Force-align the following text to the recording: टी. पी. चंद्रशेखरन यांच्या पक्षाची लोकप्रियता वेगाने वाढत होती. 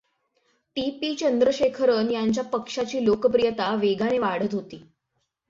टी. 0.77 0.89
पी. 0.91 1.13
चंद्रशेखरन 1.15 2.09
यांच्या 2.11 2.43
पक्षाची 2.43 3.03
लोकप्रियता 3.05 3.73
वेगाने 3.75 4.19
वाढत 4.19 4.53
होती. 4.53 4.83